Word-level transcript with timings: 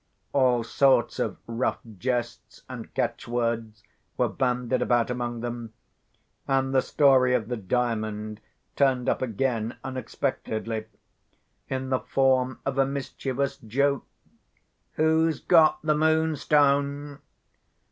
All 0.33 0.63
sorts 0.63 1.19
of 1.19 1.37
rough 1.45 1.77
jests 1.99 2.63
and 2.67 2.91
catchwords 2.95 3.83
were 4.17 4.29
bandied 4.29 4.81
about 4.81 5.11
among 5.11 5.41
them; 5.41 5.73
and 6.47 6.73
the 6.73 6.81
story 6.81 7.35
of 7.35 7.49
the 7.49 7.55
Diamond 7.55 8.41
turned 8.75 9.07
up 9.07 9.21
again 9.21 9.77
unexpectedly, 9.83 10.85
in 11.69 11.89
the 11.89 11.99
form 11.99 12.57
of 12.65 12.79
a 12.79 12.85
mischievous 12.87 13.57
joke. 13.57 14.07
"Who's 14.93 15.39
got 15.39 15.79
the 15.83 15.93
Moonstone?" 15.95 17.19